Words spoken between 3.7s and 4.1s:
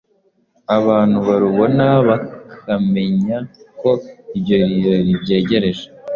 ko